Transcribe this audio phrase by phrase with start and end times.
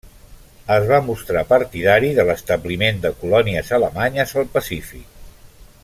[0.75, 5.23] Es va mostrar partidari de l'establiment de colònies alemanyes al Pacífic.